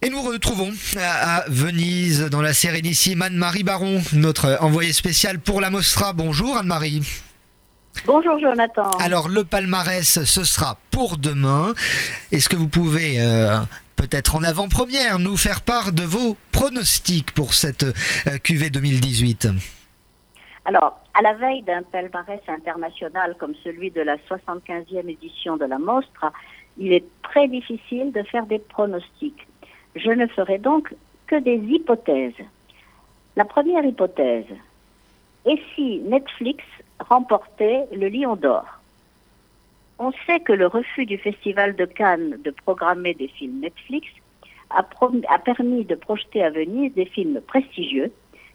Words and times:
Et 0.00 0.10
nous 0.10 0.22
retrouvons 0.22 0.70
à 0.96 1.42
Venise, 1.48 2.30
dans 2.30 2.40
la 2.40 2.52
Sérénissime, 2.52 3.20
Anne-Marie 3.20 3.64
Baron, 3.64 3.98
notre 4.12 4.56
envoyée 4.62 4.92
spéciale 4.92 5.40
pour 5.40 5.60
la 5.60 5.70
Mostra. 5.70 6.12
Bonjour 6.12 6.56
Anne-Marie. 6.56 7.00
Bonjour 8.06 8.38
Jonathan. 8.38 8.92
Alors 9.00 9.28
le 9.28 9.42
palmarès, 9.42 10.22
ce 10.22 10.44
sera 10.44 10.78
pour 10.92 11.16
demain. 11.16 11.74
Est-ce 12.30 12.48
que 12.48 12.54
vous 12.54 12.68
pouvez... 12.68 13.20
Euh, 13.20 13.58
peut-être 13.96 14.36
en 14.36 14.44
avant-première, 14.44 15.18
nous 15.18 15.36
faire 15.36 15.62
part 15.62 15.90
de 15.90 16.04
vos 16.04 16.36
pronostics 16.52 17.32
pour 17.32 17.52
cette 17.52 17.82
euh, 17.82 18.38
QV 18.40 18.70
2018 18.70 19.48
Alors, 20.64 21.00
à 21.12 21.22
la 21.22 21.34
veille 21.34 21.62
d'un 21.62 21.82
palmarès 21.82 22.40
international 22.46 23.34
comme 23.40 23.54
celui 23.64 23.90
de 23.90 24.02
la 24.02 24.14
75e 24.30 25.08
édition 25.08 25.56
de 25.56 25.64
la 25.64 25.78
Mostra, 25.78 26.32
il 26.76 26.92
est 26.92 27.04
très 27.24 27.48
difficile 27.48 28.12
de 28.12 28.22
faire 28.22 28.46
des 28.46 28.60
pronostics. 28.60 29.47
Je 29.98 30.10
ne 30.10 30.26
ferai 30.28 30.58
donc 30.58 30.94
que 31.26 31.36
des 31.36 31.56
hypothèses. 31.56 32.44
La 33.36 33.44
première 33.44 33.84
hypothèse, 33.84 34.46
et 35.44 35.60
si 35.74 36.00
Netflix 36.00 36.64
remportait 37.00 37.86
le 37.92 38.08
Lion 38.08 38.36
d'Or? 38.36 38.64
On 39.98 40.12
sait 40.26 40.40
que 40.40 40.52
le 40.52 40.66
refus 40.68 41.06
du 41.06 41.18
Festival 41.18 41.74
de 41.74 41.84
Cannes 41.84 42.38
de 42.44 42.50
programmer 42.50 43.14
des 43.14 43.28
films 43.28 43.60
Netflix 43.60 44.06
a, 44.70 44.82
permis 45.38 45.84
de 45.84 45.94
projeter 45.94 46.44
à 46.44 46.50
Venise 46.50 46.94
des 46.94 47.06
films 47.06 47.40
prestigieux 47.40 48.12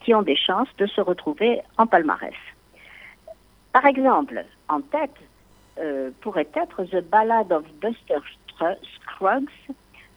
qui 0.00 0.14
ont 0.14 0.22
des 0.22 0.36
chances 0.36 0.68
de 0.78 0.86
se 0.86 1.00
retrouver 1.00 1.60
en 1.76 1.86
palmarès. 1.86 2.34
Par 3.72 3.84
exemple, 3.84 4.44
en 4.68 4.80
tête 4.80 5.16
euh, 5.78 6.10
pourrait 6.22 6.48
être 6.54 6.84
The 6.84 7.02
Ballad 7.02 7.52
of 7.52 7.64
Buster 7.82 8.20
Scruggs, 8.94 9.50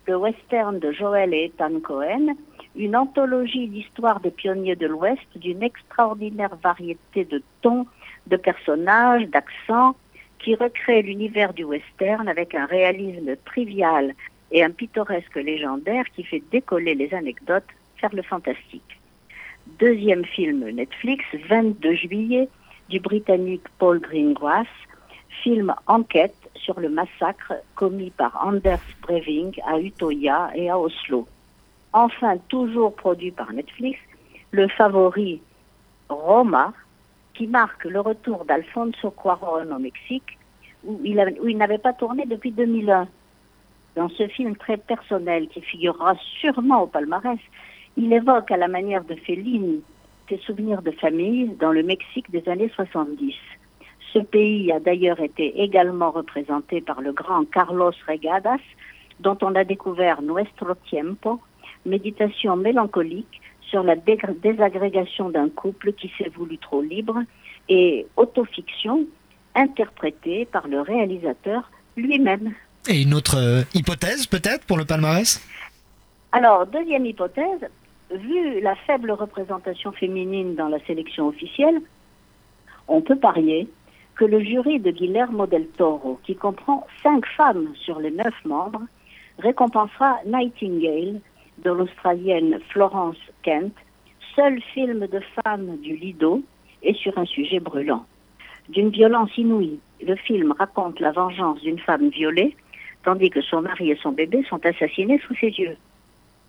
le 0.10 0.18
western 0.18 0.80
de 0.80 0.92
Joel 0.92 1.36
et 1.36 1.46
Ethan 1.46 1.80
Cohen, 1.82 2.36
une 2.76 2.96
anthologie 2.96 3.68
d'histoire 3.68 4.20
des 4.20 4.32
pionniers 4.32 4.76
de 4.76 4.88
l'Ouest 4.88 5.30
d'une 5.36 5.62
extraordinaire 5.62 6.56
variété 6.64 7.26
de 7.26 7.44
tons, 7.62 7.86
de 8.26 8.36
personnages, 8.36 9.28
d'accents, 9.28 9.96
qui 10.40 10.56
recrée 10.56 11.04
l'univers 11.04 11.54
du 11.54 11.64
western 11.64 12.28
avec 12.28 12.56
un 12.56 12.66
réalisme 12.66 13.36
trivial 13.46 14.16
et 14.52 14.64
un 14.64 14.72
pittoresque 14.72 15.36
légendaire 15.36 16.06
qui 16.16 16.24
fait 16.24 16.42
décoller 16.52 16.96
les 16.96 17.14
anecdotes 17.14 17.72
vers 18.02 18.16
le 18.16 18.24
fantastique. 18.24 19.00
Deuxième 19.78 20.26
film 20.26 20.68
Netflix, 20.70 21.24
22 21.48 21.94
juillet, 21.94 22.50
du 22.90 23.00
Britannique 23.00 23.68
Paul 23.78 24.00
Greengrass, 24.00 24.74
film 25.44 25.72
enquête 25.86 26.39
sur 26.56 26.80
le 26.80 26.90
massacre 26.90 27.54
commis 27.76 28.12
par 28.12 28.46
Anders 28.46 28.80
Breivik 29.02 29.60
à 29.66 29.80
Utoya 29.80 30.52
et 30.56 30.70
à 30.70 30.78
Oslo. 30.78 31.28
Enfin, 31.94 32.38
toujours 32.50 32.96
produit 32.96 33.32
par 33.32 33.52
Netflix, 33.52 34.00
le 34.52 34.68
favori 34.68 35.42
Roma, 36.10 36.74
qui 37.34 37.48
marque 37.48 37.86
le 37.86 38.00
retour 38.00 38.46
d'Alfonso 38.46 39.12
Cuarón 39.12 39.72
au 39.72 39.80
Mexique, 39.80 40.38
où 40.84 41.00
il, 41.04 41.58
n'avait 41.58 41.78
pas 41.78 41.94
tourné 41.94 42.26
depuis 42.26 42.52
2001. 42.52 43.08
Dans 43.96 44.10
ce 44.10 44.28
film 44.28 44.56
très 44.56 44.78
personnel 44.78 45.48
qui 45.48 45.62
figurera 45.62 46.16
sûrement 46.40 46.84
au 46.84 46.88
palmarès, 46.88 47.40
il 47.98 48.14
évoque 48.14 48.52
à 48.52 48.58
la 48.58 48.68
manière 48.68 49.04
de 49.04 49.16
Fellini 49.16 49.82
ses 50.30 50.38
souvenirs 50.38 50.82
de 50.82 50.92
famille 50.92 51.56
dans 51.60 51.72
le 51.72 51.82
Mexique 51.84 52.30
des 52.30 52.48
années 52.48 52.72
70. 52.76 53.36
Ce 54.14 54.20
pays 54.20 54.72
a 54.72 54.80
d'ailleurs 54.80 55.20
été 55.20 55.62
également 55.62 56.12
représenté 56.12 56.82
par 56.82 57.02
le 57.02 57.12
grand 57.12 57.46
Carlos 57.46 57.94
Regadas, 58.08 58.58
dont 59.20 59.38
on 59.42 59.54
a 59.56 59.64
découvert 59.64 60.22
Nuestro 60.22 60.74
Tiempo, 60.88 61.40
méditation 61.86 62.56
mélancolique 62.56 63.42
sur 63.62 63.84
la 63.84 63.96
désagrégation 63.96 65.30
d'un 65.30 65.50
couple 65.50 65.94
qui 65.94 66.12
s'est 66.18 66.30
voulu 66.30 66.58
trop 66.58 66.82
libre, 66.82 67.20
et 67.68 68.08
autofiction 68.18 69.06
interprétée 69.54 70.46
par 70.46 70.68
le 70.68 70.82
réalisateur 70.82 71.70
lui-même. 71.96 72.54
Et 72.88 73.04
une 73.04 73.14
autre 73.14 73.38
euh, 73.38 73.62
hypothèse 73.76 74.26
peut-être 74.26 74.66
pour 74.66 74.78
le 74.78 74.86
palmarès? 74.86 75.40
Alors, 76.32 76.66
deuxième 76.66 77.06
hypothèse, 77.06 77.68
vu 78.12 78.60
la 78.62 78.76
faible 78.76 79.12
représentation 79.12 79.92
féminine 79.92 80.56
dans 80.56 80.68
la 80.68 80.80
sélection 80.86 81.28
officielle, 81.28 81.82
on 82.88 83.02
peut 83.02 83.18
parier 83.18 83.68
que 84.20 84.26
le 84.26 84.42
jury 84.42 84.82
de 84.82 84.92
Guillermo 84.92 85.48
del 85.48 85.66
Toro, 85.78 86.20
qui 86.26 86.36
comprend 86.36 86.86
cinq 87.02 87.26
femmes 87.38 87.74
sur 87.76 88.02
les 88.02 88.12
neuf 88.12 88.36
membres, 88.44 88.82
récompensera 89.38 90.18
Nightingale 90.26 91.22
de 91.64 91.72
l'Australienne 91.72 92.60
Florence 92.68 93.16
Kent, 93.44 93.74
seul 94.36 94.62
film 94.74 95.08
de 95.08 95.22
femme 95.36 95.78
du 95.78 95.96
Lido 95.96 96.42
et 96.84 96.94
sur 96.96 97.18
un 97.18 97.24
sujet 97.24 97.62
brûlant. 97.62 98.06
D'une 98.68 98.90
violence 98.90 99.38
inouïe, 99.38 99.80
le 100.06 100.18
film 100.18 100.54
raconte 100.60 101.00
la 101.00 101.14
vengeance 101.14 101.62
d'une 101.62 101.80
femme 101.80 102.10
violée, 102.10 102.58
tandis 103.06 103.30
que 103.30 103.42
son 103.42 103.62
mari 103.62 103.92
et 103.92 104.00
son 104.04 104.12
bébé 104.12 104.44
sont 104.50 104.66
assassinés 104.66 105.22
sous 105.26 105.36
ses 105.36 105.52
yeux. 105.52 105.78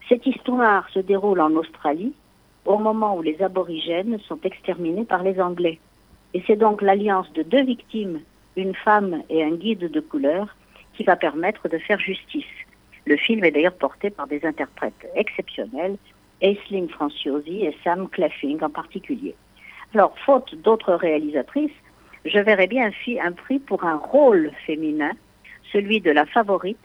Cette 0.09 0.27
histoire 0.27 0.89
se 0.91 0.99
déroule 0.99 1.41
en 1.41 1.53
Australie, 1.53 2.15
au 2.65 2.79
moment 2.79 3.17
où 3.17 3.23
les 3.23 3.41
aborigènes 3.41 4.19
sont 4.27 4.41
exterminés 4.43 5.05
par 5.05 5.23
les 5.23 5.41
Anglais. 5.41 5.79
Et 6.35 6.43
c'est 6.47 6.57
donc 6.57 6.83
l'alliance 6.83 7.33
de 7.33 7.43
deux 7.43 7.65
victimes, 7.65 8.21
une 8.57 8.75
femme 8.75 9.23
et 9.29 9.43
un 9.43 9.53
guide 9.53 9.91
de 9.91 10.01
couleur, 10.01 10.57
qui 10.95 11.05
va 11.05 11.17
permettre 11.17 11.69
de 11.69 11.79
faire 11.79 11.99
justice. 11.99 12.45
Le 13.07 13.17
film 13.17 13.45
est 13.45 13.51
d'ailleurs 13.51 13.75
porté 13.75 14.11
par 14.11 14.27
des 14.27 14.45
interprètes 14.45 15.07
exceptionnels, 15.15 15.97
Aisling 16.41 16.89
Franciosi 16.89 17.65
et 17.65 17.77
Sam 17.83 18.09
Claffing 18.09 18.63
en 18.63 18.71
particulier. 18.71 19.35
Alors, 19.95 20.17
faute 20.19 20.55
d'autres 20.57 20.95
réalisatrices, 20.95 21.73
je 22.25 22.39
verrais 22.39 22.67
bien 22.67 22.91
un 23.23 23.33
prix 23.33 23.59
pour 23.59 23.85
un 23.85 23.97
rôle 23.97 24.53
féminin, 24.67 25.13
celui 25.73 26.01
de 26.01 26.11
la 26.11 26.27
favorite, 26.27 26.79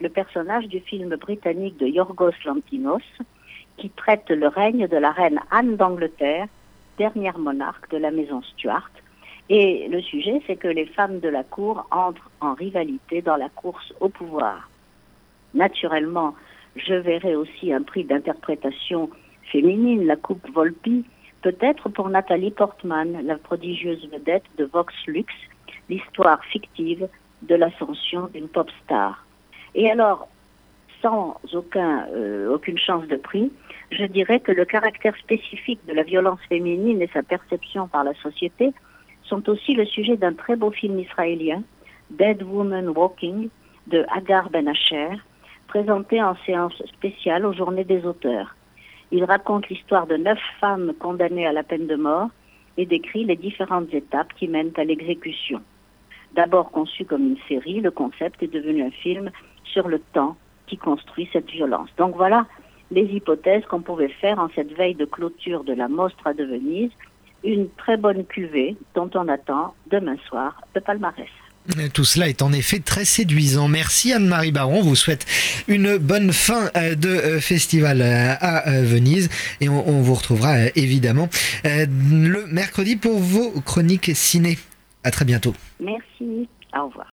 le 0.00 0.08
personnage 0.08 0.66
du 0.66 0.80
film 0.80 1.14
britannique 1.16 1.76
de 1.78 1.86
Yorgos 1.86 2.32
Lantimos, 2.44 3.00
qui 3.76 3.90
traite 3.90 4.28
le 4.30 4.48
règne 4.48 4.88
de 4.88 4.96
la 4.96 5.10
reine 5.10 5.40
Anne 5.50 5.76
d'Angleterre 5.76 6.48
dernière 7.00 7.38
monarque 7.38 7.90
de 7.90 7.96
la 7.96 8.10
maison 8.10 8.42
Stuart. 8.42 8.90
Et 9.48 9.88
le 9.88 10.02
sujet, 10.02 10.42
c'est 10.46 10.56
que 10.56 10.68
les 10.68 10.84
femmes 10.96 11.18
de 11.20 11.30
la 11.30 11.44
cour 11.44 11.86
entrent 11.90 12.30
en 12.40 12.52
rivalité 12.52 13.22
dans 13.22 13.38
la 13.44 13.48
course 13.48 13.88
au 14.00 14.10
pouvoir. 14.10 14.68
Naturellement, 15.54 16.34
je 16.76 16.94
verrai 16.94 17.34
aussi 17.34 17.72
un 17.72 17.82
prix 17.82 18.04
d'interprétation 18.04 19.08
féminine, 19.50 20.04
la 20.06 20.16
Coupe 20.16 20.46
Volpi, 20.52 21.06
peut-être 21.40 21.88
pour 21.88 22.10
Nathalie 22.10 22.50
Portman, 22.50 23.10
la 23.24 23.38
prodigieuse 23.38 24.06
vedette 24.12 24.48
de 24.58 24.66
Vox 24.66 24.92
Lux, 25.06 25.32
l'histoire 25.88 26.44
fictive 26.44 27.08
de 27.50 27.54
l'ascension 27.54 28.28
d'une 28.34 28.48
pop 28.48 28.70
star. 28.84 29.24
Et 29.74 29.90
alors, 29.90 30.28
sans 31.02 31.40
euh, 31.54 32.52
aucune 32.52 32.78
chance 32.78 33.06
de 33.06 33.16
prix, 33.16 33.50
je 33.90 34.04
dirais 34.04 34.40
que 34.40 34.52
le 34.52 34.64
caractère 34.64 35.16
spécifique 35.16 35.80
de 35.86 35.94
la 35.94 36.02
violence 36.02 36.40
féminine 36.48 37.02
et 37.02 37.10
sa 37.12 37.22
perception 37.22 37.88
par 37.88 38.04
la 38.04 38.14
société 38.14 38.72
sont 39.22 39.48
aussi 39.48 39.74
le 39.74 39.86
sujet 39.86 40.16
d'un 40.16 40.34
très 40.34 40.56
beau 40.56 40.70
film 40.70 40.98
israélien, 40.98 41.62
Dead 42.10 42.42
Woman 42.42 42.88
Walking, 42.88 43.48
de 43.86 44.04
Agar 44.14 44.50
Ben 44.50 44.68
Asher, 44.68 45.10
présenté 45.68 46.22
en 46.22 46.36
séance 46.46 46.82
spéciale 46.86 47.46
aux 47.46 47.52
Journées 47.52 47.84
des 47.84 48.04
auteurs. 48.04 48.56
Il 49.12 49.24
raconte 49.24 49.68
l'histoire 49.68 50.06
de 50.06 50.16
neuf 50.16 50.40
femmes 50.60 50.92
condamnées 50.98 51.46
à 51.46 51.52
la 51.52 51.62
peine 51.62 51.86
de 51.86 51.96
mort 51.96 52.28
et 52.76 52.86
décrit 52.86 53.24
les 53.24 53.36
différentes 53.36 53.92
étapes 53.92 54.32
qui 54.34 54.48
mènent 54.48 54.72
à 54.76 54.84
l'exécution. 54.84 55.60
D'abord 56.34 56.70
conçu 56.70 57.04
comme 57.04 57.24
une 57.24 57.38
série, 57.48 57.80
le 57.80 57.90
concept 57.90 58.42
est 58.42 58.52
devenu 58.52 58.84
un 58.84 58.90
film 58.90 59.30
sur 59.64 59.88
le 59.88 59.98
temps 59.98 60.36
qui 60.70 60.78
construit 60.78 61.28
cette 61.32 61.50
violence. 61.50 61.90
Donc 61.98 62.16
voilà 62.16 62.46
les 62.90 63.02
hypothèses 63.02 63.64
qu'on 63.66 63.82
pouvait 63.82 64.08
faire 64.20 64.38
en 64.38 64.48
cette 64.54 64.72
veille 64.72 64.94
de 64.94 65.04
clôture 65.04 65.64
de 65.64 65.72
la 65.72 65.88
Mostra 65.88 66.32
de 66.32 66.44
Venise, 66.44 66.90
une 67.44 67.68
très 67.76 67.96
bonne 67.96 68.24
cuvée 68.24 68.76
dont 68.94 69.10
on 69.14 69.28
attend 69.28 69.74
demain 69.90 70.16
soir 70.28 70.60
le 70.74 70.80
palmarès. 70.80 71.28
Tout 71.92 72.04
cela 72.04 72.28
est 72.28 72.42
en 72.42 72.52
effet 72.52 72.80
très 72.80 73.04
séduisant. 73.04 73.68
Merci 73.68 74.12
Anne-Marie 74.12 74.50
Baron. 74.50 74.80
vous 74.80 74.96
souhaite 74.96 75.26
une 75.68 75.98
bonne 75.98 76.32
fin 76.32 76.70
euh, 76.76 76.94
de 76.94 77.08
euh, 77.08 77.40
festival 77.40 78.00
euh, 78.00 78.34
à 78.40 78.80
Venise 78.82 79.28
et 79.60 79.68
on 79.68 80.00
vous 80.00 80.14
retrouvera 80.14 80.66
évidemment 80.74 81.28
le 81.64 82.46
mercredi 82.46 82.96
pour 82.96 83.18
vos 83.18 83.50
chroniques 83.60 84.10
ciné. 84.14 84.58
À 85.04 85.10
très 85.10 85.24
bientôt. 85.24 85.54
Merci. 85.80 86.48
Au 86.76 86.86
revoir. 86.86 87.06